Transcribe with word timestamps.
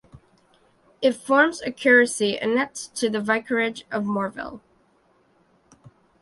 It 0.99 1.11
forms 1.11 1.61
a 1.61 1.69
curacy 1.69 2.35
annexed 2.39 2.95
to 2.95 3.07
the 3.11 3.21
vicarage 3.21 3.85
of 3.91 4.03
Morvill. 4.03 4.59